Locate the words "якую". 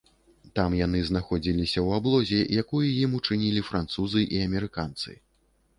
2.65-2.85